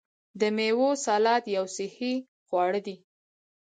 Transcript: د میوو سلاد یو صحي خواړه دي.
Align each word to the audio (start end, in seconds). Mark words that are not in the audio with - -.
د 0.39 0.41
میوو 0.55 0.89
سلاد 1.05 1.43
یو 1.55 1.65
صحي 1.77 2.13
خواړه 2.45 2.79
دي. 2.87 2.95